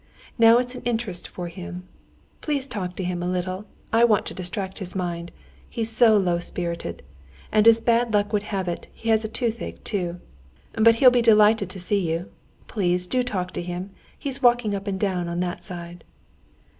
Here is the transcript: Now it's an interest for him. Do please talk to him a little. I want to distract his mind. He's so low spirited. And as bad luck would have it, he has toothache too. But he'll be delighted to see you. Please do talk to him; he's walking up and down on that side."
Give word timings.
Now 0.39 0.57
it's 0.57 0.73
an 0.73 0.81
interest 0.81 1.27
for 1.27 1.47
him. 1.47 1.81
Do 1.83 1.83
please 2.41 2.67
talk 2.67 2.95
to 2.95 3.03
him 3.03 3.21
a 3.21 3.29
little. 3.29 3.65
I 3.93 4.03
want 4.03 4.25
to 4.25 4.33
distract 4.33 4.79
his 4.79 4.95
mind. 4.95 5.31
He's 5.69 5.91
so 5.91 6.17
low 6.17 6.39
spirited. 6.39 7.03
And 7.51 7.67
as 7.67 7.79
bad 7.79 8.11
luck 8.11 8.33
would 8.33 8.41
have 8.49 8.67
it, 8.67 8.87
he 8.93 9.09
has 9.09 9.23
toothache 9.31 9.83
too. 9.83 10.19
But 10.73 10.95
he'll 10.95 11.11
be 11.11 11.21
delighted 11.21 11.69
to 11.69 11.79
see 11.79 11.99
you. 12.09 12.31
Please 12.67 13.05
do 13.05 13.21
talk 13.21 13.51
to 13.51 13.61
him; 13.61 13.91
he's 14.17 14.41
walking 14.41 14.73
up 14.73 14.87
and 14.87 14.99
down 14.99 15.27
on 15.29 15.39
that 15.41 15.63
side." 15.63 16.03